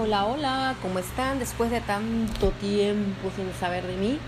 [0.00, 1.40] Hola, hola, ¿cómo están?
[1.40, 4.20] Después de tanto tiempo sin saber de mí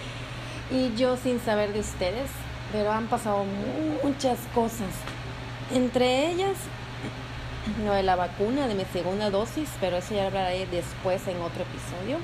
[0.70, 2.28] y yo sin saber de ustedes,
[2.72, 3.46] pero han pasado
[4.04, 4.90] muchas cosas.
[5.72, 6.58] Entre ellas,
[7.86, 11.62] lo de la vacuna de mi segunda dosis, pero eso ya hablaré después en otro
[11.62, 12.18] episodio.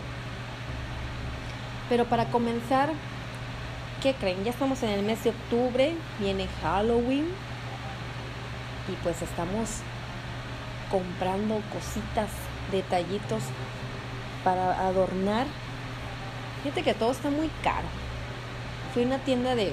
[1.88, 2.90] Pero para comenzar,
[4.02, 4.44] ¿qué creen?
[4.44, 7.28] Ya estamos en el mes de octubre, viene Halloween
[8.92, 9.70] y pues estamos
[10.90, 12.28] comprando cositas
[12.70, 13.42] detallitos
[14.42, 15.46] para adornar.
[16.62, 17.86] Fíjate que todo está muy caro.
[18.92, 19.72] Fui a una tienda de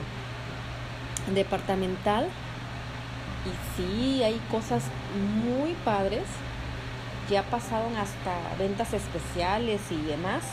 [1.33, 2.27] departamental
[3.45, 4.83] y sí, hay cosas
[5.45, 6.23] muy padres.
[7.29, 10.43] Ya pasaron hasta ventas especiales y demás.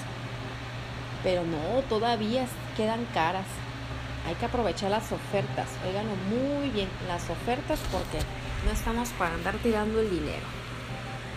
[1.23, 3.47] Pero no, todavía quedan caras.
[4.27, 5.69] Hay que aprovechar las ofertas.
[5.89, 8.19] Óiganlo muy bien, las ofertas porque
[8.64, 10.67] no estamos para andar tirando el dinero.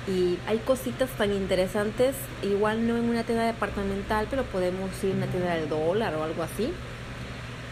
[0.08, 5.18] Y hay cositas tan interesantes, igual no en una tienda departamental, pero podemos ir a
[5.18, 6.74] una tienda del dólar o algo así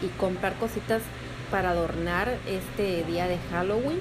[0.00, 1.02] y comprar cositas
[1.50, 3.98] para adornar este día de Halloween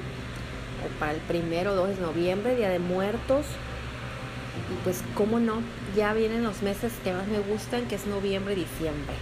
[0.86, 3.46] o para el primero o 2 de noviembre, Día de Muertos.
[4.72, 5.62] Y pues, cómo no,
[5.96, 9.16] ya vienen los meses que más me gustan, que es noviembre y diciembre.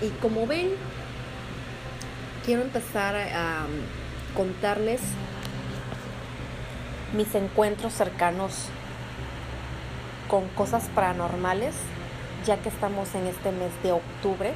[0.00, 0.70] Y como ven,
[2.46, 3.66] quiero empezar a, a
[4.36, 5.00] contarles
[7.14, 8.52] mis encuentros cercanos
[10.28, 11.74] con cosas paranormales,
[12.46, 14.52] ya que estamos en este mes de octubre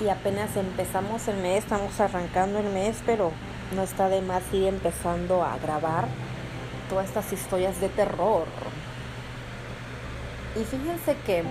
[0.00, 3.32] y apenas empezamos el mes, estamos arrancando el mes, pero
[3.76, 6.08] no está de más ir empezando a grabar
[6.88, 8.46] todas estas historias de terror.
[10.56, 11.44] Y fíjense que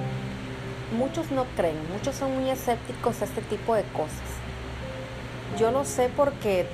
[0.98, 4.30] muchos no creen, muchos son muy escépticos a este tipo de cosas.
[5.58, 6.68] Yo lo sé porque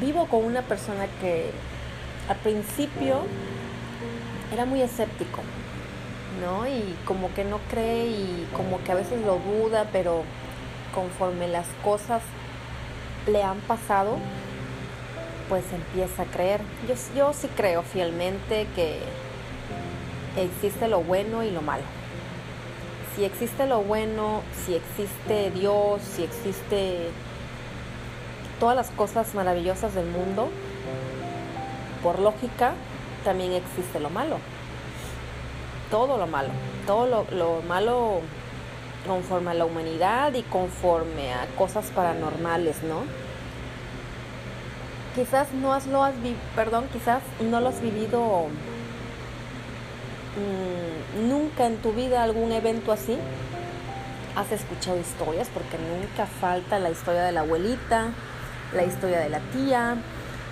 [0.00, 1.50] vivo con una persona que
[2.28, 3.22] al principio
[4.52, 5.40] era muy escéptico,
[6.40, 6.66] ¿no?
[6.66, 10.22] Y como que no cree y como que a veces lo duda, pero
[10.94, 12.22] conforme las cosas
[13.26, 14.18] le han pasado,
[15.48, 16.60] pues empieza a creer.
[17.16, 19.00] Yo, sí creo fielmente que
[20.36, 21.84] existe lo bueno y lo malo.
[23.14, 27.10] Si existe lo bueno, si existe Dios, si existe
[28.60, 30.48] todas las cosas maravillosas del mundo,
[32.02, 32.74] por lógica,
[33.24, 34.36] también existe lo malo.
[35.90, 36.50] Todo lo malo.
[36.86, 38.20] Todo lo, lo malo
[39.06, 43.02] conforme a la humanidad y conforme a cosas paranormales, ¿no?
[45.14, 46.14] Quizás no has, lo has
[46.56, 48.46] perdón, quizás no lo has vivido
[50.36, 53.16] mmm, nunca en tu vida algún evento así.
[54.34, 58.08] Has escuchado historias porque nunca falta la historia de la abuelita,
[58.72, 59.96] la historia de la tía,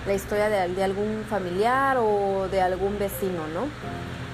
[0.07, 3.67] la historia de, algún familiar o de algún vecino, ¿no?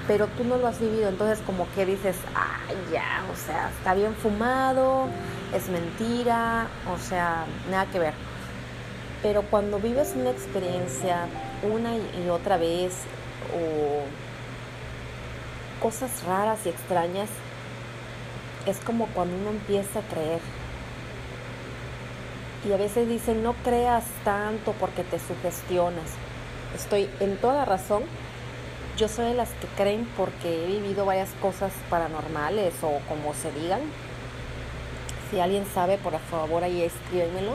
[0.07, 3.95] Pero tú no lo has vivido, entonces como que dices, ay, ya, o sea, está
[3.95, 5.09] bien fumado,
[5.55, 8.15] es mentira, o sea, nada que ver.
[9.23, 11.27] Pero cuando vives una experiencia
[11.63, 12.95] una y otra vez
[13.53, 14.05] o
[15.83, 17.29] cosas raras y extrañas,
[18.67, 20.41] es como cuando uno empieza a creer
[22.67, 26.11] y a veces dicen no creas tanto porque te sugestionas.
[26.75, 28.03] Estoy en toda razón.
[28.97, 33.53] Yo soy de las que creen porque he vivido varias cosas paranormales o como se
[33.53, 33.81] digan.
[35.31, 37.53] Si alguien sabe, por favor ahí escríbemelo.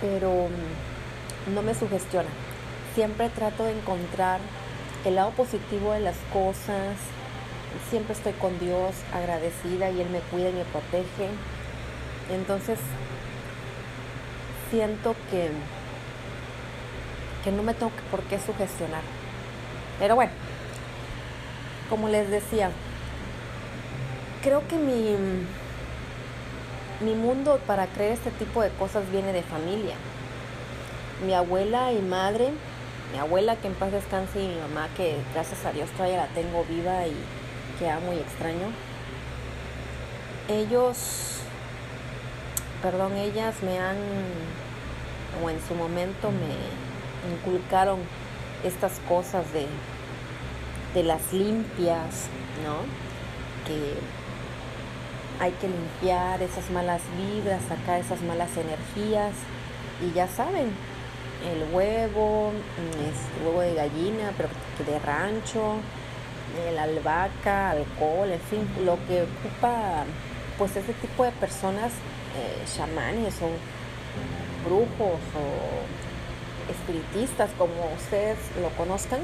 [0.00, 2.28] Pero mm, no me sugestiona.
[2.94, 4.40] Siempre trato de encontrar
[5.04, 6.96] el lado positivo de las cosas.
[7.90, 11.28] Siempre estoy con Dios agradecida y Él me cuida y me protege
[12.34, 12.78] entonces,
[14.70, 15.50] siento que,
[17.44, 19.02] que no me tengo por qué sugestionar.
[19.98, 20.32] Pero bueno,
[21.88, 22.70] como les decía,
[24.42, 25.16] creo que mi,
[27.00, 29.96] mi mundo para creer este tipo de cosas viene de familia.
[31.26, 32.50] Mi abuela y madre,
[33.12, 36.28] mi abuela que en paz descanse y mi mamá que gracias a Dios todavía la
[36.28, 37.14] tengo viva y
[37.78, 38.68] que amo y extraño.
[40.48, 41.40] Ellos
[42.82, 43.96] perdón, ellas me han,
[45.42, 48.00] o en su momento me inculcaron
[48.64, 49.66] estas cosas de,
[50.94, 52.28] de las limpias,
[52.64, 52.76] ¿no?
[53.66, 53.94] Que
[55.42, 59.32] hay que limpiar esas malas vibras, sacar esas malas energías.
[60.02, 60.70] Y ya saben,
[61.50, 62.52] el huevo,
[63.08, 64.48] es huevo de gallina, pero
[64.86, 65.76] de rancho,
[66.74, 70.04] la albahaca, alcohol, en fin, lo que ocupa
[70.58, 71.92] pues ese tipo de personas
[72.36, 73.50] eh, chamanes o
[74.68, 79.20] brujos o espiritistas, como ustedes lo conozcan.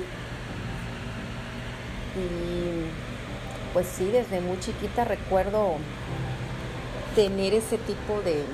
[2.17, 2.87] Y
[3.73, 5.77] pues sí, desde muy chiquita recuerdo
[7.15, 8.45] tener ese tipo de,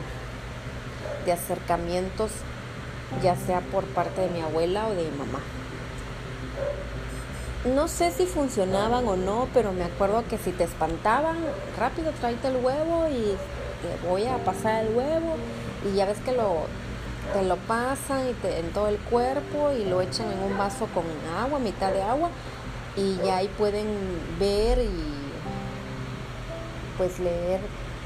[1.24, 2.32] de acercamientos,
[3.22, 5.40] ya sea por parte de mi abuela o de mi mamá.
[7.64, 11.36] No sé si funcionaban o no, pero me acuerdo que si te espantaban,
[11.78, 13.36] rápido tráete el huevo y
[13.82, 15.36] te voy a pasar el huevo.
[15.84, 16.66] Y ya ves que lo,
[17.32, 20.86] te lo pasan y te, en todo el cuerpo y lo echan en un vaso
[20.94, 21.04] con
[21.36, 22.30] agua, mitad de agua.
[22.96, 23.86] Y ya ahí pueden
[24.38, 24.90] ver y
[26.96, 27.60] pues leer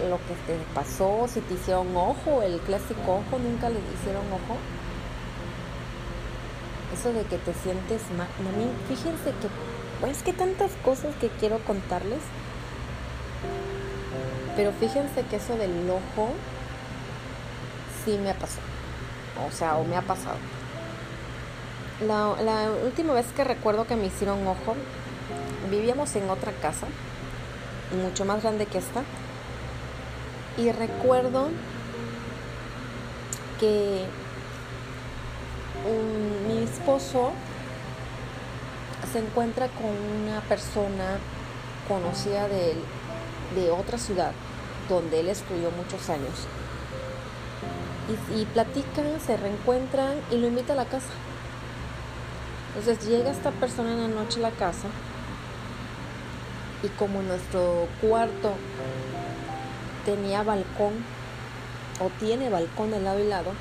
[0.08, 4.56] lo que te pasó, si te hicieron ojo, el clásico ojo, nunca le hicieron ojo
[6.93, 8.28] eso de que te sientes mal.
[8.38, 9.49] A mí, fíjense que,
[10.00, 12.20] pues que tantas cosas que quiero contarles.
[14.56, 16.31] Pero fíjense que eso del ojo
[18.05, 18.67] sí me ha pasado.
[19.47, 20.38] O sea, o me ha pasado.
[22.06, 24.75] La, última vez que recuerdo que me hicieron ojo,
[25.70, 26.87] vivíamos en otra casa,
[28.03, 29.03] mucho más grande que esta.
[30.56, 31.49] Y recuerdo
[33.61, 34.06] que
[36.49, 37.32] mi esposo
[39.12, 39.91] se encuentra con
[40.25, 41.19] una persona
[41.88, 42.75] conocida de
[43.55, 44.32] de otra ciudad,
[44.88, 46.47] donde él estudió muchos años.
[48.35, 51.09] Y, platican, se reencuentran y lo invita a la casa.
[52.77, 54.88] Entonces llega esta persona en la noche a la casa
[56.83, 58.53] y como nuestro cuarto
[60.05, 60.93] tenía balcón
[62.00, 63.53] o tiene balcón de lado y lado,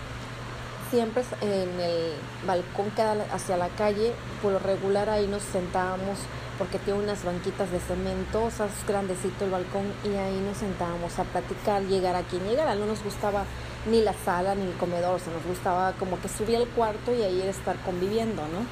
[0.92, 2.14] siempre en el
[2.46, 6.20] balcón que hacia la calle, por lo regular ahí nos sentábamos
[6.58, 10.58] porque tiene unas banquitas de cemento, o sea, es grandecito el balcón y ahí nos
[10.58, 13.44] sentábamos a platicar, llegar a quien llegara, no nos gustaba
[13.86, 17.14] ni la sala ni el comedor, o sea, nos gustaba como que subir al cuarto
[17.14, 18.66] y ahí estar conviviendo, ¿no?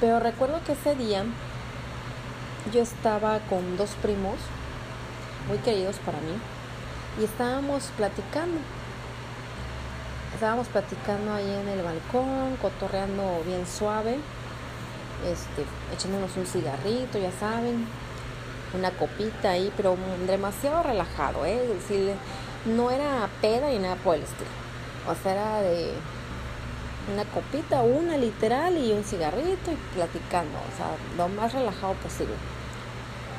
[0.00, 1.24] Pero recuerdo que ese día
[2.72, 4.36] yo estaba con dos primos
[5.48, 6.34] muy queridos para mí
[7.20, 8.58] y estábamos platicando.
[10.34, 14.18] Estábamos platicando ahí en el balcón, cotorreando bien suave,
[15.24, 17.86] este, echándonos un cigarrito, ya saben,
[18.74, 21.62] una copita ahí, pero demasiado relajado, ¿eh?
[22.66, 24.50] no era peda ni nada por el estilo.
[25.08, 25.92] O sea, era de
[27.12, 30.86] una copita, una literal y un cigarrito y platicando, o sea,
[31.16, 32.34] lo más relajado posible.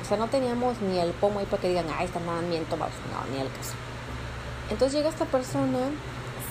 [0.01, 2.93] O sea, no teníamos ni el pomo ahí para que digan, ay, están bien tomados,
[3.11, 3.73] no, ni el caso.
[4.69, 5.79] Entonces llega esta persona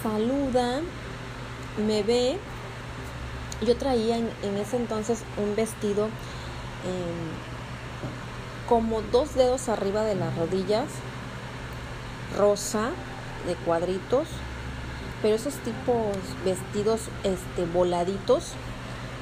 [0.05, 0.83] saluda,
[1.79, 2.39] me ve.
[3.67, 7.31] Yo traía en, ese entonces un vestido em,
[8.69, 10.87] como dos dedos arriba de las rodillas,
[12.37, 12.91] rosa,
[13.47, 14.29] de cuadritos,
[15.23, 18.53] pero esos tipos vestidos este, voladitos,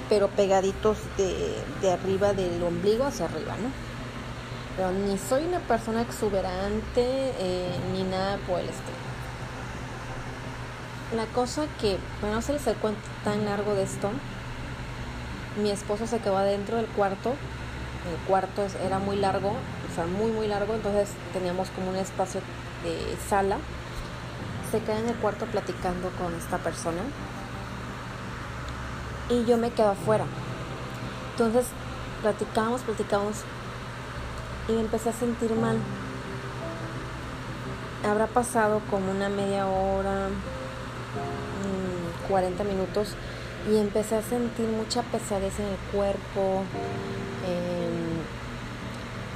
[0.08, 3.92] pero pegaditos de, de arriba del ombligo hacia arriba, ¿no?
[4.76, 7.04] Pero ni soy una persona exuberante
[7.38, 8.96] eh, ni nada por el estilo.
[11.14, 14.10] La cosa que, bueno, no se les cuento tan largo de esto.
[15.56, 17.30] Mi esposo se quedó adentro del cuarto.
[17.30, 20.74] El cuarto era muy largo, o sea, muy, muy largo.
[20.74, 22.40] Entonces teníamos como un espacio
[22.82, 23.58] de sala.
[24.70, 27.02] Se queda en el cuarto platicando con esta persona.
[29.28, 30.24] Y yo me quedo afuera.
[31.32, 31.66] Entonces
[32.22, 33.36] platicamos, platicamos.
[34.68, 35.76] Y me empecé a sentir mal.
[38.08, 40.28] Habrá pasado como una media hora,
[42.28, 43.14] 40 minutos
[43.70, 46.64] y empecé a sentir mucha pesadez en el cuerpo.
[47.46, 48.22] Em,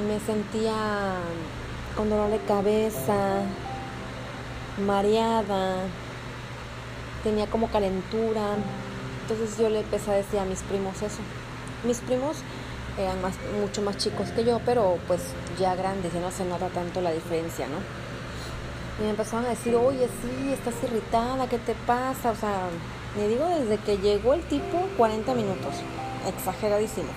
[0.06, 1.14] me sentía
[1.96, 3.42] con dolor de cabeza,
[4.84, 5.76] mareada,
[7.22, 8.56] tenía como calentura.
[9.22, 11.18] Entonces yo le empecé a decir a mis primos eso.
[11.84, 12.38] Mis primos
[12.98, 15.20] eran más, mucho más chicos que yo, pero pues
[15.58, 17.76] ya grandes y no se nota tanto la diferencia, ¿no?
[18.98, 22.30] Y me empezaron a decir, oye, sí, estás irritada, ¿qué te pasa?
[22.30, 22.68] O sea,
[23.16, 25.74] me digo desde que llegó el tipo 40 minutos,
[26.26, 27.08] exageradísimo.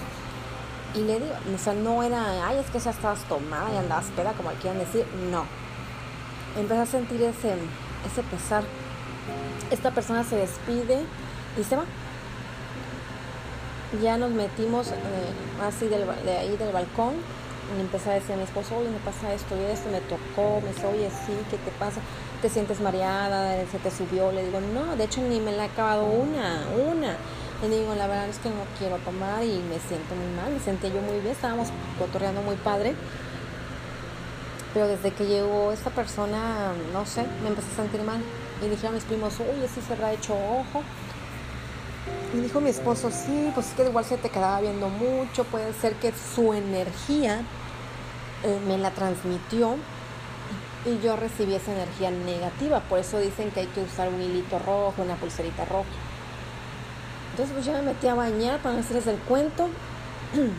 [0.96, 4.08] Y le digo, o sea, no era, ay, es que ya estabas tomada y andabas
[4.16, 5.46] peda, como quieran decir, no.
[6.58, 7.54] Empecé a sentir ese,
[8.10, 8.64] ese pesar.
[9.70, 11.04] Esta persona se despide
[11.60, 11.84] y se va.
[14.02, 14.94] Ya nos metimos eh,
[15.68, 17.14] así del, de ahí del balcón
[17.78, 20.62] y empecé a decir a mi esposo, oye, me pasa esto y esto, me tocó,
[20.62, 22.00] me dice, oye, sí, ¿qué te pasa?
[22.42, 23.66] ¿Te sientes mareada?
[23.70, 24.32] ¿Se te subió?
[24.32, 27.18] Le digo, no, de hecho ni me la he acabado una, una.
[27.62, 30.60] Le digo, la verdad es que no quiero tomar y me siento muy mal, me
[30.62, 31.68] sentí yo muy bien, estábamos
[31.98, 32.96] cotorreando muy padre.
[34.74, 38.22] Pero desde que llegó esta persona, no sé, me empecé a sentir mal.
[38.64, 40.84] Y dijeron mis primos, uy, sí se hecho ojo.
[42.34, 45.74] Y dijo mi esposo, sí, pues es que igual se te quedaba viendo mucho, puede
[45.74, 47.42] ser que su energía
[48.44, 49.76] eh, me la transmitió
[50.86, 52.80] y yo recibí esa energía negativa.
[52.82, 55.90] Por eso dicen que hay que usar un hilito rojo, una pulserita roja.
[57.32, 59.70] Entonces pues yo me metí a bañar para no hacerles el cuento.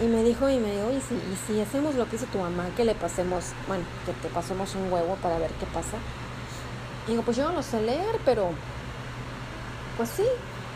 [0.00, 2.38] Y me dijo, y me dijo, y si, y si hacemos lo que hizo tu
[2.38, 5.98] mamá, que le pasemos, bueno, que te pasemos un huevo para ver qué pasa.
[7.06, 8.48] Y digo, pues yo no lo sé leer, pero
[9.96, 10.24] pues sí,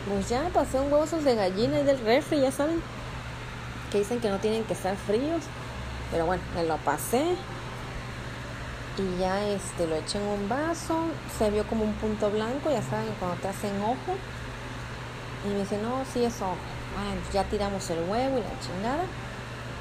[0.07, 2.81] pues ya pasé un huevo esos de gallina y del refri, ya saben,
[3.91, 5.43] que dicen que no tienen que estar fríos.
[6.11, 7.35] Pero bueno, me lo pasé
[8.97, 10.97] y ya este lo eché en un vaso,
[11.37, 14.17] se vio como un punto blanco, ya saben, cuando te hacen ojo.
[15.45, 16.55] Y me dice, no, sí es ojo.
[16.95, 19.03] Bueno, ya tiramos el huevo y la chingada.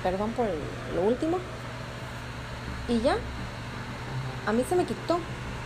[0.02, 0.46] Perdón por
[0.94, 1.38] lo último.
[2.88, 3.16] Y ya,
[4.46, 5.18] a mí se me quitó.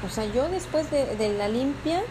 [0.07, 2.03] O sea, yo después de, de la limpia,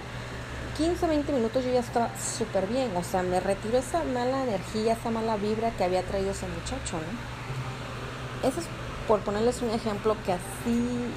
[0.77, 2.95] 15, 20 minutos yo ya estaba súper bien.
[2.97, 6.97] O sea, me retiró esa mala energía, esa mala vibra que había traído ese muchacho,
[6.97, 8.47] ¿no?
[8.47, 8.67] Eso es
[9.07, 11.09] por ponerles un ejemplo que así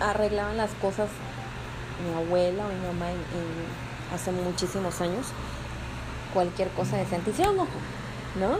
[0.00, 1.08] arreglaban las cosas
[2.04, 3.06] mi abuela o mi mamá
[4.14, 5.26] hace muchísimos años.
[6.32, 7.04] Cualquier cosa de
[7.46, 7.68] ojo,
[8.40, 8.58] ¿no?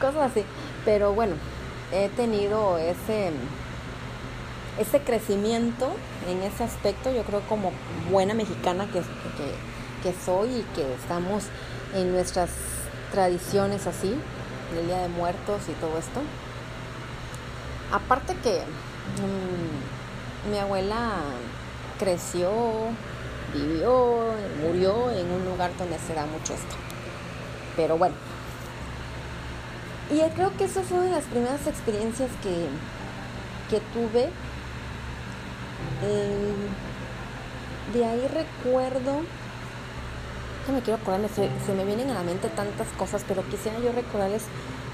[0.00, 0.44] cosas así.
[0.84, 1.36] Pero bueno,
[1.92, 3.32] he tenido ese
[4.78, 5.90] ese crecimiento
[6.28, 7.72] en ese aspecto, yo creo como
[8.10, 9.02] buena mexicana que,
[10.02, 11.44] que, soy y que estamos
[11.94, 12.50] en nuestras
[13.10, 14.14] tradiciones así,
[14.78, 16.20] el Día de Muertos y todo esto.
[17.92, 18.62] Aparte que
[19.16, 21.20] mm, mi abuela
[21.98, 22.50] creció,
[23.52, 26.76] vivió, murió en un lugar donde se da mucho esto.
[27.76, 28.14] Pero bueno.
[30.10, 32.68] Y creo que eso fue una de las primeras experiencias que,
[33.68, 34.30] que tuve
[36.02, 36.54] eh,
[37.92, 39.22] de ahí recuerdo,
[40.72, 43.90] me quiero acordarme, se, se, me vienen a la mente tantas cosas, pero quisiera yo
[43.92, 44.44] recordarles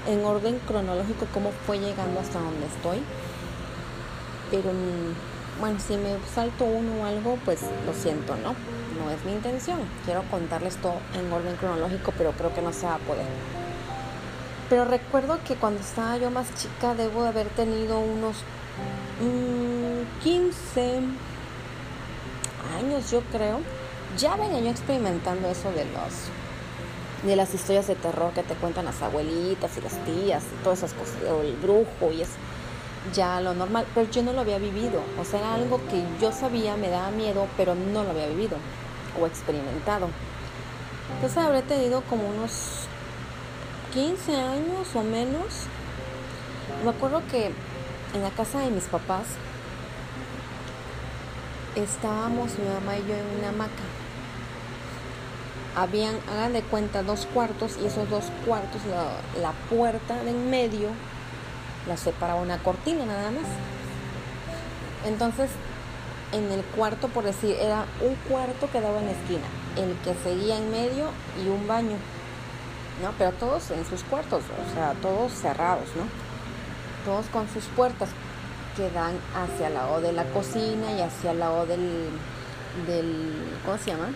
[0.07, 2.99] en orden cronológico cómo fue llegando hasta donde estoy.
[4.51, 4.71] Pero
[5.59, 8.55] bueno, si me salto uno o algo, pues lo siento, ¿no?
[8.99, 9.79] No es mi intención.
[10.05, 13.25] Quiero contarles todo en orden cronológico, pero creo que no se va a poder.
[14.69, 18.37] Pero recuerdo que cuando estaba yo más chica debo de haber tenido unos
[20.23, 21.17] 15 mm,
[22.77, 23.59] años, yo creo,
[24.17, 26.29] ya venía yo experimentando eso de los
[27.23, 30.79] de las historias de terror que te cuentan las abuelitas y las tías y todas
[30.79, 32.29] esas cosas, o el brujo y es
[33.13, 36.31] ya lo normal, pero yo no lo había vivido, o sea, era algo que yo
[36.31, 38.57] sabía, me daba miedo, pero no lo había vivido
[39.19, 40.07] o experimentado.
[41.15, 42.87] Entonces habré tenido como unos
[43.93, 45.63] 15 años o menos.
[46.83, 47.51] Me acuerdo que
[48.13, 49.23] en la casa de mis papás
[51.75, 53.83] estábamos mi mamá y yo en una hamaca.
[55.75, 60.49] Habían, hagan de cuenta, dos cuartos y esos dos cuartos, la, la puerta de en
[60.49, 60.89] medio
[61.87, 63.45] la separaba una cortina nada más.
[65.05, 65.49] Entonces,
[66.31, 69.45] en el cuarto, por decir, era un cuarto que daba en la esquina,
[69.77, 71.09] el que seguía en medio
[71.43, 71.97] y un baño.
[73.01, 73.11] ¿No?
[73.17, 76.03] Pero todos en sus cuartos, o sea, todos cerrados, ¿no?
[77.05, 78.09] todos con sus puertas
[78.75, 82.09] que dan hacia el lado de la cocina y hacia el lado del,
[82.87, 84.09] del, ¿cómo se llama?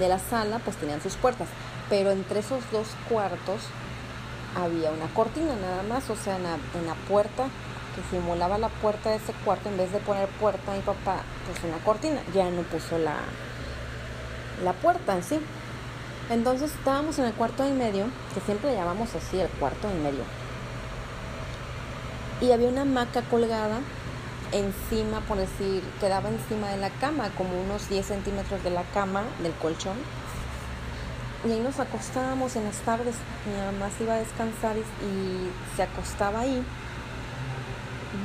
[0.00, 1.46] De la sala, pues tenían sus puertas.
[1.88, 3.60] Pero entre esos dos cuartos
[4.54, 7.44] había una cortina nada más, o sea, en la, puerta
[7.94, 11.62] que simulaba la puerta de ese cuarto, en vez de poner puerta mi papá, pues
[11.64, 13.16] una cortina, ya no puso la,
[14.64, 15.40] la puerta en sí.
[16.30, 20.24] Entonces estábamos en el cuarto y medio, que siempre llamamos así, el cuarto y medio
[22.42, 23.78] y había una hamaca colgada
[24.50, 29.22] encima, por decir, quedaba encima de la cama, como unos 10 centímetros de la cama,
[29.42, 29.96] del colchón.
[31.44, 35.82] Y ahí nos acostábamos en las tardes, mi mamá se iba a descansar y, se
[35.82, 36.62] acostaba ahí,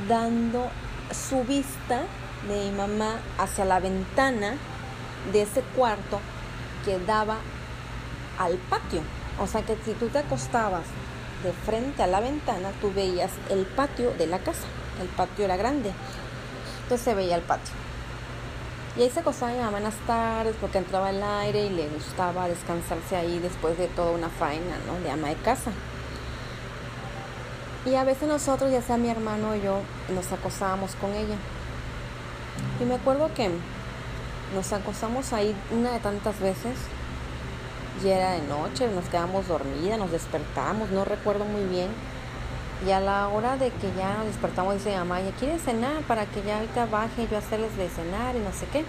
[0.08, 0.70] dando
[1.12, 2.04] su vista
[2.48, 4.54] de mi mamá hacia la ventana
[5.32, 6.20] de ese cuarto
[6.86, 7.38] que daba
[8.38, 9.02] al patio.
[9.40, 10.84] O sea que si tú te acostabas
[11.44, 14.68] de frente a la ventana tú veías el patio de la casa.
[15.02, 15.92] El patio era grande.
[16.84, 17.87] Entonces se veía el patio.
[18.98, 23.16] Y ahí se acostaba mi mamá tardes porque entraba el aire y le gustaba descansarse
[23.16, 25.00] ahí después de toda una faena, ¿no?
[25.04, 25.72] De ama de casa.
[27.86, 29.82] Y a veces nosotros, ya sea mi hermano o yo,
[30.14, 31.36] nos acostábamos con ella.
[32.82, 33.52] Y me acuerdo que
[34.56, 36.74] nos acostamos ahí una de tantas veces
[38.04, 41.90] ya era de noche, nos quedamos dormidas, nos despertamos, no recuerdo muy bien.
[42.86, 46.02] Y a la hora de que ya nos despertamos, dice mamá, ¿ya quieres cenar?
[46.04, 48.86] Para que ya ahorita baje yo a hacerles de cenar y no sé qué.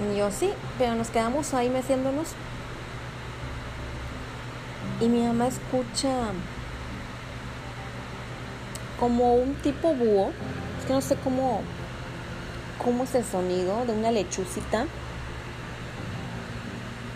[0.00, 2.28] Y yo sí, pero nos quedamos ahí meciéndonos.
[5.00, 6.10] Y mi mamá escucha
[9.00, 10.30] como un tipo búho.
[10.78, 11.62] Es que no sé cómo,
[12.82, 14.86] cómo es el sonido de una lechucita.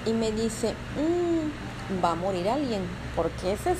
[0.04, 2.82] Y me dice, mmm, va a morir alguien.
[3.14, 3.78] Porque ese es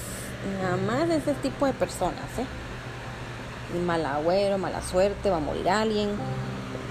[0.63, 3.79] nada más de ese tipo de personas, ¿eh?
[3.85, 6.11] Mal agüero, mala suerte, va a morir alguien.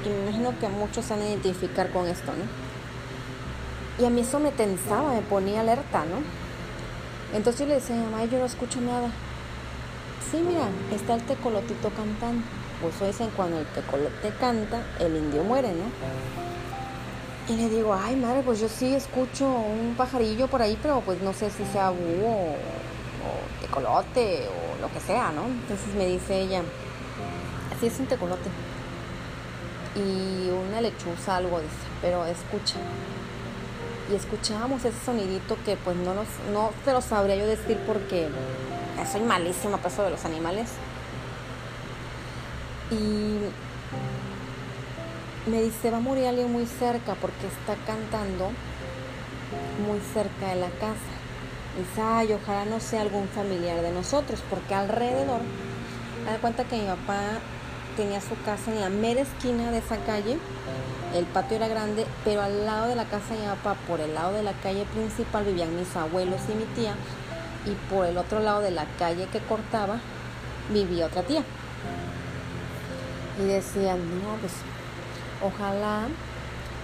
[0.03, 4.03] Me imagino que muchos se van a identificar con esto, ¿no?
[4.03, 6.21] Y a mí eso me tensaba, me ponía alerta, ¿no?
[7.35, 9.09] Entonces yo le decía mamá, yo no escucho nada.
[10.29, 12.43] Sí, mira, está el tecolotito cantando.
[12.81, 15.85] Pues eso dicen cuando el tecolote canta, el indio muere, ¿no?
[17.53, 21.21] Y le digo, ay madre, pues yo sí escucho un pajarillo por ahí, pero pues
[21.21, 22.55] no sé si sea búho
[23.25, 25.45] o tecolote o lo que sea, ¿no?
[25.45, 26.61] Entonces me dice ella,
[27.75, 28.49] así es un tecolote.
[29.95, 32.75] Y una lechuza, algo dice, pero escucha.
[34.11, 38.27] Y escuchábamos ese sonidito que pues no, los, no te lo sabría yo decir porque
[39.11, 40.69] soy malísima para eso de los animales.
[42.91, 43.37] Y
[45.49, 48.51] me dice, va a morir alguien muy cerca porque está cantando
[49.87, 51.12] muy cerca de la casa.
[51.77, 55.41] Dice, ay, ojalá no sea algún familiar de nosotros, porque alrededor,
[56.25, 57.39] da cuenta que mi papá
[57.97, 60.37] tenía su casa en la mera esquina de esa calle,
[61.15, 64.13] el patio era grande, pero al lado de la casa de mi papá, por el
[64.13, 66.95] lado de la calle principal, vivían mis abuelos y mi tía,
[67.65, 69.99] y por el otro lado de la calle que cortaba,
[70.71, 71.43] vivía otra tía.
[73.39, 74.53] Y decían, no, pues
[75.41, 76.07] ojalá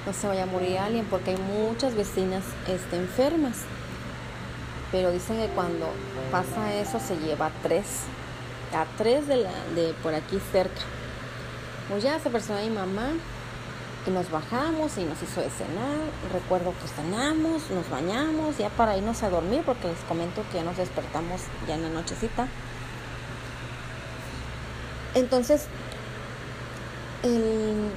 [0.06, 3.58] no se vaya a morir alguien, porque hay muchas vecinas este, enfermas.
[4.92, 5.88] Pero dicen que cuando
[6.32, 7.86] pasa eso se lleva a tres,
[8.74, 10.82] a tres de, la, de por aquí cerca.
[11.90, 13.12] Pues ya se personó mi mamá
[14.08, 15.98] y nos bajamos y nos hizo de cenar.
[16.34, 20.64] Recuerdo que cenamos, nos bañamos ya para irnos a dormir porque les comento que ya
[20.64, 22.48] nos despertamos ya en la nochecita.
[25.16, 25.66] Entonces,
[27.24, 27.92] el,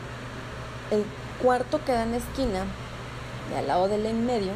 [1.43, 2.65] cuarto queda en la esquina,
[3.51, 4.53] de al lado del en medio,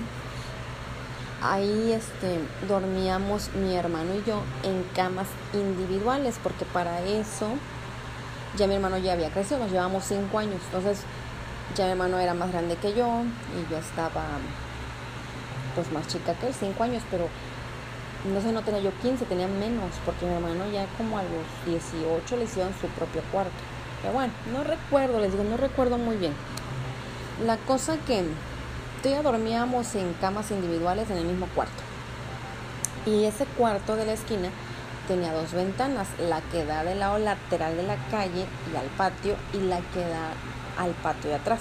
[1.42, 7.49] ahí este, dormíamos mi hermano y yo en camas individuales, porque para eso
[8.57, 11.01] ya mi hermano ya había crecido, nos llevamos cinco años, entonces
[11.75, 13.22] ya mi hermano era más grande que yo
[13.55, 14.22] y yo estaba
[15.75, 17.29] pues más chica que él, cinco años, pero
[18.33, 21.44] no sé, no tenía yo 15, tenía menos, porque mi hermano ya como a los
[21.66, 23.53] 18 les iba en su propio cuarto.
[24.03, 26.33] Pero bueno, no recuerdo, les digo, no recuerdo muy bien.
[27.44, 28.25] La cosa que
[29.02, 31.82] ya dormíamos en camas individuales en el mismo cuarto.
[33.04, 34.50] Y ese cuarto de la esquina
[35.06, 39.37] tenía dos ventanas, la que da del lado lateral de la calle y al patio
[39.52, 40.32] y la que da
[40.78, 41.61] al patio de atrás.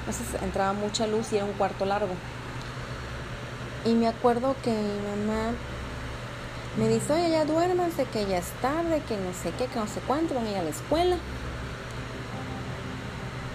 [0.00, 2.14] Entonces entraba mucha luz y era un cuarto largo.
[3.84, 5.52] Y me acuerdo que mi mamá
[6.78, 9.86] me dice, oye, ya duérmanse, que ya es tarde, que no sé qué, que no
[9.86, 11.16] sé cuánto, van a ir a la escuela.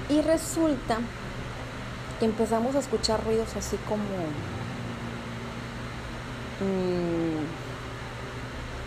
[0.10, 1.00] Y resulta
[2.20, 4.04] que empezamos a escuchar ruidos así como...
[6.62, 7.46] Mmm,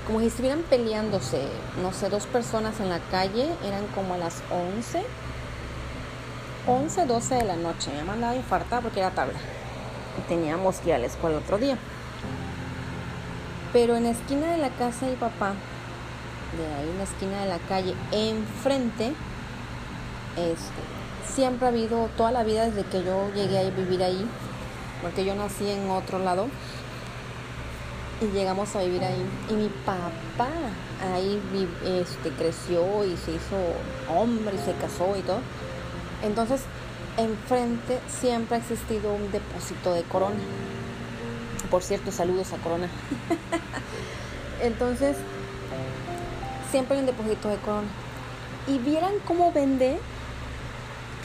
[0.08, 1.42] como si estuvieran peleándose,
[1.82, 5.04] no sé, dos personas en la calle, eran como a las 11,
[6.66, 7.90] 11, 12 de la noche.
[7.94, 9.34] Me mandaba infartar porque era tarde
[10.18, 11.76] y teníamos que ir a la escuela otro día.
[13.74, 15.52] Pero en la esquina de la casa de papá,
[16.56, 19.12] de ahí en la esquina de la calle, enfrente,
[20.36, 20.97] este,
[21.34, 24.26] siempre ha habido, toda la vida desde que yo llegué a vivir ahí,
[25.02, 26.48] porque yo nací en otro lado
[28.20, 29.24] y llegamos a vivir ahí.
[29.48, 30.48] Y mi papá
[31.14, 31.40] ahí
[31.84, 33.56] este, creció y se hizo
[34.12, 35.40] hombre y se casó y todo.
[36.22, 36.62] Entonces,
[37.16, 40.40] enfrente siempre ha existido un depósito de corona.
[41.70, 42.88] Por cierto, saludos a Corona.
[44.62, 45.16] Entonces,
[46.70, 47.88] siempre hay un depósito de corona.
[48.66, 49.98] Y vieran cómo vende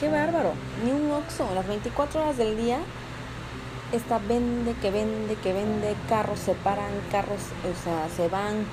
[0.04, 0.52] Qué bárbaro.
[0.84, 1.48] Ni un oxo.
[1.54, 2.78] Las 24 horas del día
[3.90, 5.96] está vende, que vende, que vende.
[6.10, 8.66] Carros se paran, carros, o sea, se van.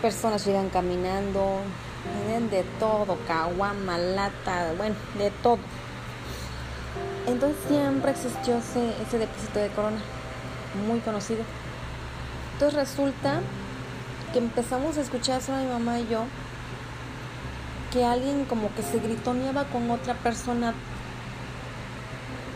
[0.00, 1.58] Personas llegan caminando.
[2.24, 3.18] Venden de todo.
[3.26, 5.58] Caguama, lata, bueno, de todo.
[7.26, 10.00] Entonces siempre existió ese, ese depósito de corona.
[10.86, 11.42] Muy conocido.
[12.54, 13.42] Entonces resulta
[14.32, 16.24] que empezamos a escuchar a mi mamá y yo
[17.92, 20.74] que alguien como que se gritoneaba con otra persona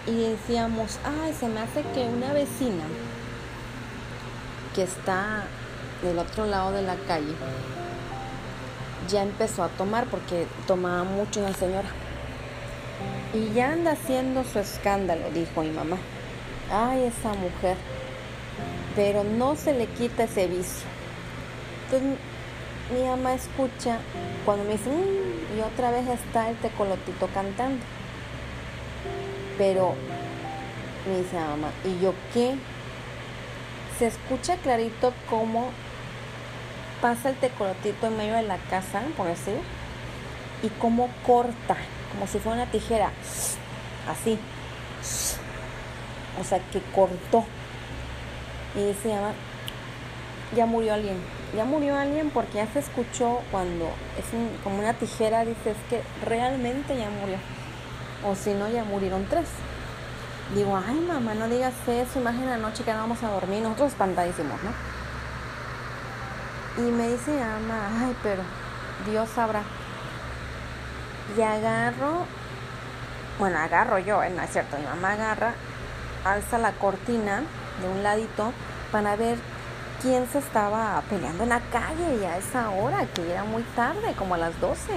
[0.06, 2.84] y decíamos, ay, se me hace que una vecina
[4.74, 5.44] que está
[6.02, 7.34] del otro lado de la calle
[9.08, 11.88] ya empezó a tomar porque tomaba mucho la señora.
[13.34, 15.96] Y ya anda haciendo su escándalo, dijo mi mamá.
[16.70, 17.76] Ay, esa mujer.
[18.94, 20.86] Pero no se le quita ese vicio.
[21.84, 22.18] Entonces
[22.90, 23.98] mi mamá escucha
[24.44, 27.84] cuando me dice, mm", y otra vez está el tecolotito cantando.
[29.58, 29.94] Pero
[31.06, 32.54] me dice mamá, ¿y yo qué?
[33.98, 35.70] Se escucha clarito cómo
[37.00, 39.56] pasa el tecolotito en medio de la casa, por decir,
[40.62, 41.76] y cómo corta,
[42.12, 43.10] como si fuera una tijera,
[44.08, 44.38] así.
[46.40, 47.44] O sea, que cortó.
[48.74, 49.32] Y dice mamá,
[50.54, 51.16] ya murió alguien.
[51.56, 53.86] Ya murió alguien porque ya se escuchó cuando
[54.18, 54.24] es
[54.62, 57.36] como una tijera, dice, es que realmente ya murió.
[58.26, 59.48] O si no, ya murieron tres.
[60.54, 64.60] Digo, ay mamá, no digas eso, imagina anoche que no vamos a dormir, nosotros espantadísimos,
[64.62, 64.70] ¿no?
[66.84, 68.42] Y me dice mamá, ay, pero
[69.10, 69.62] Dios sabrá.
[71.36, 72.26] Y agarro,
[73.38, 74.30] bueno, agarro yo, ¿eh?
[74.30, 75.54] no es cierto, mi mamá agarra,
[76.24, 77.42] alza la cortina
[77.80, 78.52] de un ladito
[78.90, 79.38] para ver
[80.02, 84.14] quién se estaba peleando en la calle y a esa hora, que era muy tarde,
[84.18, 84.92] como a las 12.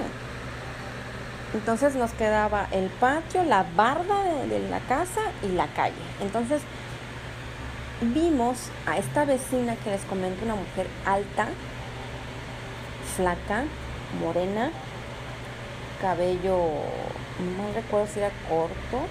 [1.54, 5.94] Entonces nos quedaba el patio, la barda de, la casa y la calle.
[6.20, 6.60] Entonces
[8.00, 11.46] vimos a esta vecina que les comento, una mujer alta,
[13.16, 13.64] flaca,
[14.20, 14.72] morena,
[16.02, 16.58] cabello,
[17.38, 19.06] no recuerdo si era corto,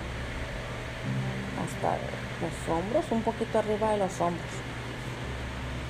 [1.64, 1.98] hasta
[2.42, 4.75] los hombros, un poquito arriba de los hombros.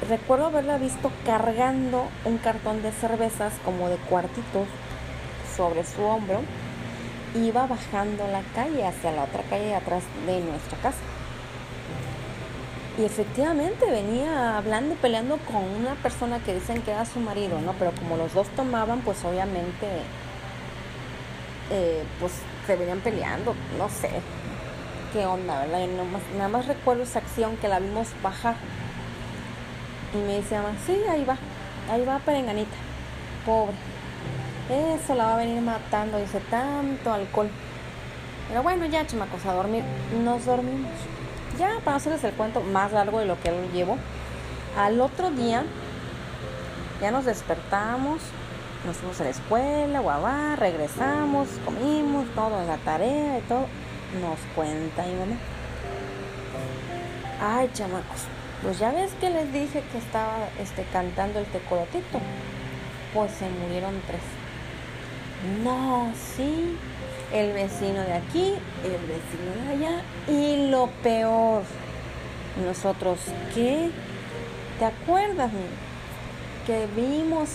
[0.09, 4.67] Recuerdo haberla visto cargando un cartón de cervezas como de cuartitos
[5.55, 6.41] sobre su hombro,
[7.33, 10.99] iba bajando la calle hacia la otra calle atrás de nuestra casa.
[12.97, 17.73] Y efectivamente venía hablando peleando con una persona que dicen que era su marido, ¿no?
[17.73, 19.87] Pero como los dos tomaban, pues obviamente,
[21.71, 22.31] eh, pues
[22.65, 24.09] se venían peleando, no sé
[25.11, 25.87] qué onda, ¿verdad?
[26.37, 28.55] nada, más, recuerdo esa acción que la vimos bajar.
[30.15, 31.37] Y me dice, sí, ahí va,
[31.91, 32.75] ahí va Perenganita,
[33.45, 33.75] pobre.
[34.69, 37.49] Eso la va a venir matando, dice, tanto alcohol.
[38.47, 39.83] Pero bueno, ya chamacos, a dormir.
[40.23, 40.91] Nos dormimos.
[41.59, 43.97] Ya, para hacerles el cuento más largo de lo que él llevo.
[44.77, 45.63] Al otro día,
[47.01, 48.21] ya nos despertamos,
[48.85, 53.67] nos fuimos a la escuela, guabá, regresamos, comimos, todo la tarea y todo.
[54.21, 55.35] Nos cuenta y mamá.
[57.41, 58.21] Ay, chamacos,
[58.61, 62.19] pues ya ves que les dije que estaba este, cantando el tecolotito.
[63.13, 64.21] Pues se murieron tres.
[65.63, 66.77] No, sí.
[67.33, 70.01] El vecino de aquí, el vecino de allá.
[70.27, 71.63] Y lo peor,
[72.65, 73.19] nosotros,
[73.53, 73.89] ¿qué?
[74.79, 75.51] ¿Te acuerdas?
[76.65, 77.49] Que vimos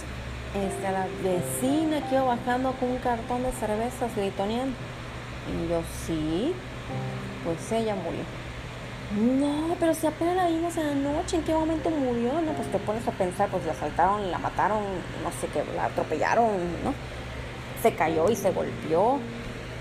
[0.55, 4.77] este, a la vecina que iba bajando con un cartón de cervezas gritoneando.
[5.49, 6.53] Y yo, sí,
[7.45, 8.25] pues ella murió.
[9.11, 12.41] No, pero si apenas la vimos en la noche, ¿en qué momento murió?
[12.41, 14.79] No, pues te pones a pensar, pues la asaltaron, la mataron,
[15.25, 16.47] no sé qué, la atropellaron,
[16.85, 16.95] ¿no?
[17.83, 19.19] se cayó y se golpeó.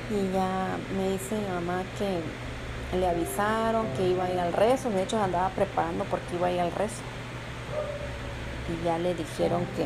[0.10, 4.90] Y ya me dice mi mamá que le avisaron que iba a ir al rezo.
[4.90, 7.02] De hecho, andaba preparando porque iba a ir al rezo.
[8.70, 9.86] Y ya le dijeron que.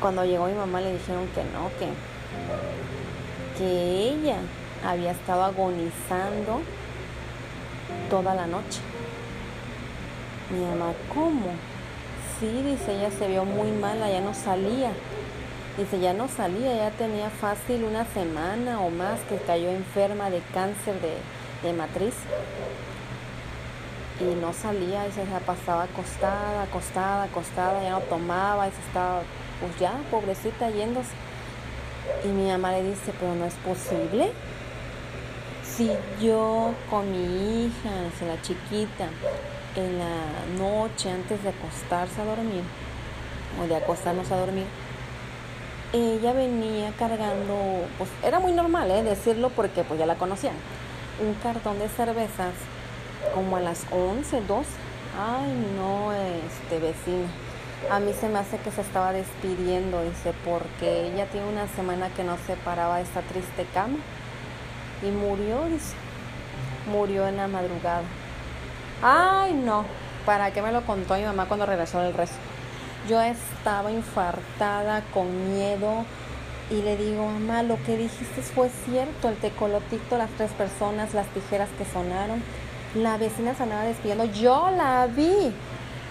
[0.00, 1.88] Cuando llegó mi mamá le dijeron que no, que,
[3.56, 4.38] que ella
[4.84, 6.60] había estado agonizando
[8.10, 8.80] toda la noche.
[10.50, 11.46] Mi mamá, ¿cómo?
[12.38, 14.90] Sí, dice, ella se vio muy mala, ya no salía.
[15.78, 20.42] Dice, ya no salía, ya tenía fácil una semana o más que cayó enferma de
[20.52, 20.94] cáncer
[21.62, 22.14] de, matriz.
[24.20, 29.22] Y no salía, y se pasaba acostada, acostada, acostada, ya no tomaba, y estaba,
[29.60, 31.10] pues ya, pobrecita, yéndose.
[32.24, 34.32] Y mi mamá le dice, pero no es posible.
[35.76, 37.90] Si yo con mi hija,
[38.26, 39.08] la chiquita,
[39.74, 42.62] en la noche antes de acostarse a dormir,
[43.58, 44.66] o de acostarnos a dormir,
[45.94, 49.02] ella venía cargando, pues era muy normal ¿eh?
[49.02, 50.54] decirlo porque pues ya la conocían,
[51.26, 52.52] un cartón de cervezas
[53.34, 54.68] como a las 11, 12.
[55.18, 57.28] Ay, no, este vecina.
[57.90, 62.10] A mí se me hace que se estaba despidiendo, dice, porque ella tiene una semana
[62.10, 63.96] que no se paraba de esta triste cama.
[65.02, 65.94] Y murió, dice.
[66.90, 68.02] Murió en la madrugada.
[69.02, 69.84] Ay, no.
[70.26, 72.36] ¿Para qué me lo contó mi mamá cuando regresó del resto?
[73.08, 76.04] Yo estaba infartada, con miedo,
[76.70, 81.26] y le digo, mamá, lo que dijiste fue cierto, el tecolotito, las tres personas, las
[81.28, 82.42] tijeras que sonaron.
[82.94, 85.52] La vecina se despidiendo, yo la vi.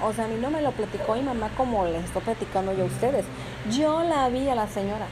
[0.04, 2.84] O sea, a mí no me lo platicó mi mamá como les estoy platicando yo
[2.84, 3.25] a ustedes.
[3.71, 5.06] Yo la vi a la señora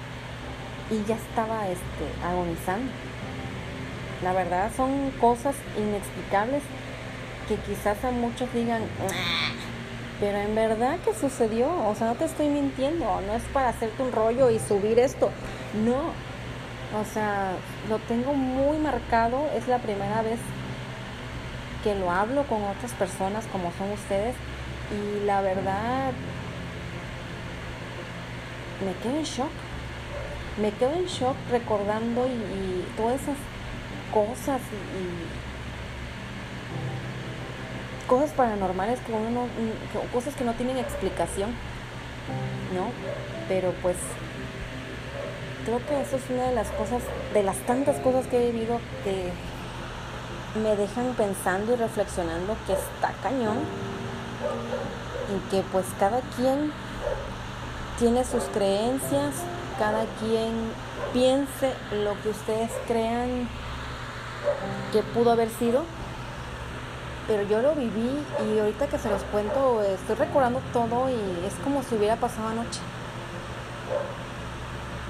[0.92, 2.92] y ya estaba este, agonizando.
[4.24, 6.64] La verdad son cosas inexplicables
[7.48, 8.82] que quizás a muchos digan,
[10.20, 14.04] pero en verdad que sucedió, o sea, no te estoy mintiendo, no es para hacerte
[14.04, 15.32] un rollo y subir esto,
[15.86, 16.12] no,
[17.00, 17.54] o sea,
[17.88, 20.40] lo tengo muy marcado, es la primera vez
[21.84, 24.36] que lo hablo con otras personas como son ustedes
[24.92, 26.12] y la verdad
[28.86, 29.52] me quedo en shock,
[30.62, 33.38] me quedo en shock recordando y, todas esas
[34.14, 35.50] cosas y
[38.08, 39.48] cosas paranormales que uno no,
[40.12, 41.52] cosas que no tienen explicación,
[42.74, 42.92] ¿no?
[43.48, 43.96] Pero pues
[45.66, 48.80] creo que eso es una de las cosas, de las tantas cosas que he vivido
[49.04, 49.32] que
[50.60, 53.60] me dejan pensando y reflexionando que está cañón
[55.30, 56.72] y que pues cada quien
[58.00, 59.36] tiene sus creencias,
[59.78, 60.72] cada quien
[61.14, 63.48] piense lo que ustedes crean
[64.92, 65.84] que pudo haber sido
[67.30, 68.10] pero yo lo viví
[68.44, 72.48] y ahorita que se los cuento estoy recordando todo y es como si hubiera pasado
[72.48, 72.80] anoche.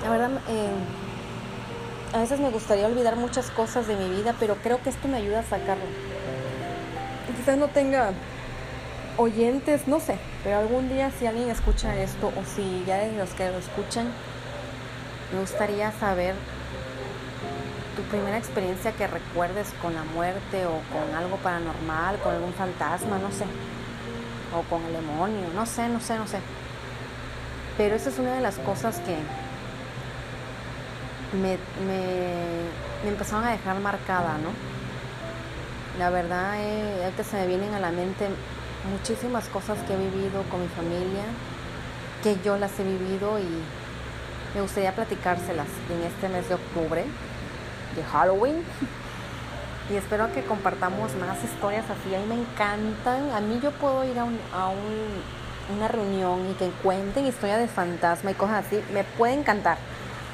[0.03, 0.69] La verdad, eh,
[2.13, 5.15] a veces me gustaría olvidar muchas cosas de mi vida, pero creo que esto me
[5.15, 5.85] ayuda a sacarlo.
[7.37, 8.11] Quizás no tenga
[9.15, 13.29] oyentes, no sé, pero algún día si alguien escucha esto o si ya de los
[13.29, 14.11] que lo escuchan,
[15.31, 16.35] me gustaría saber
[17.99, 23.17] tu primera experiencia que recuerdes con la muerte o con algo paranormal, con algún fantasma,
[23.19, 23.43] no sé,
[24.55, 26.39] o con el demonio, no sé, no sé, no sé.
[27.77, 29.17] Pero esa es una de las cosas que
[31.37, 34.51] me, me, empezaron a dejar marcada, ¿no?
[35.97, 38.29] La verdad es que se me vienen a la mente
[38.89, 41.25] muchísimas cosas que he vivido con mi familia,
[42.23, 43.47] que yo las he vivido y
[44.55, 47.05] me gustaría platicárselas en este mes de octubre
[47.95, 48.63] de Halloween.
[49.91, 52.13] Y espero que compartamos más historias así.
[52.13, 53.31] A mí me encantan.
[53.31, 57.59] A mí yo puedo ir a, un, a un, una reunión y que cuenten historias
[57.59, 58.81] de fantasma y cosas así.
[58.93, 59.77] Me puede encantar.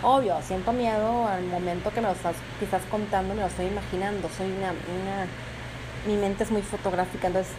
[0.04, 4.30] Obvio, siento miedo al momento que me lo estás quizás contando, me lo estoy imaginando.
[4.38, 5.26] Soy una, una
[6.06, 7.54] mi mente es muy fotográfica, entonces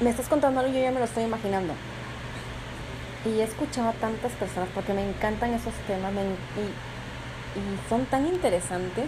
[0.00, 1.74] me estás contando algo y yo ya me lo estoy imaginando.
[3.24, 6.91] Y he escuchado a tantas personas porque me encantan esos temas y
[7.54, 9.06] y son tan interesantes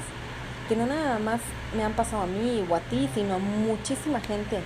[0.69, 1.41] que no nada más
[1.77, 4.61] me han pasado a mí o a ti, sino a muchísima gente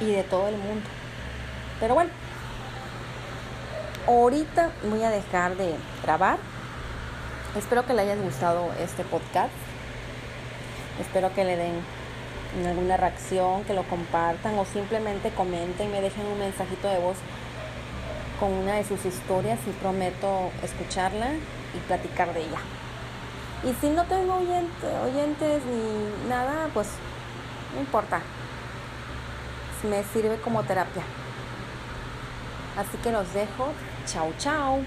[0.00, 0.86] y de todo el mundo.
[1.80, 2.10] Pero bueno,
[4.06, 6.38] ahorita voy a dejar de grabar.
[7.56, 9.52] Espero que le haya gustado este podcast.
[11.00, 11.74] Espero que le den
[12.66, 17.16] alguna reacción, que lo compartan o simplemente comenten, me dejen un mensajito de voz
[18.40, 21.28] con una de sus historias y prometo escucharla
[21.80, 22.60] platicar de ella.
[23.64, 26.88] Y si no tengo oyentes ni nada, pues
[27.74, 28.20] no importa.
[29.88, 31.02] Me sirve como terapia.
[32.76, 33.72] Así que los dejo.
[34.06, 34.80] Chao, chao.